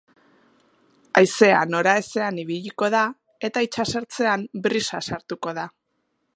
Haizea 1.19 1.59
nora 1.73 1.93
ezean 2.01 2.41
ibiliko 2.45 2.89
da, 2.97 3.03
eta 3.49 3.65
itsasertzean 3.69 4.47
brisa 4.67 5.07
sartuko 5.11 5.59
da. 5.63 5.71